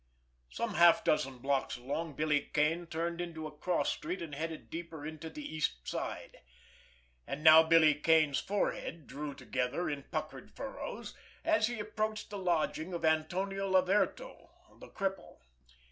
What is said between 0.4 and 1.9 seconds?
Some half dozen blocks